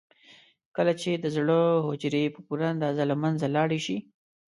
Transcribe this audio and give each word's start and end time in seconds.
کله 0.75 0.93
چې 1.01 1.11
د 1.13 1.25
زړه 1.35 1.59
حجرې 1.87 2.23
په 2.35 2.39
پوره 2.45 2.65
اندازه 2.73 3.03
له 3.11 3.15
منځه 3.23 3.45
لاړې 3.55 3.79
شي. 3.85 3.97